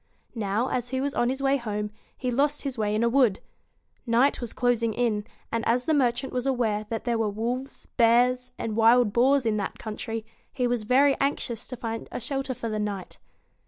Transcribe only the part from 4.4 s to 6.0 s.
was closing in, and as the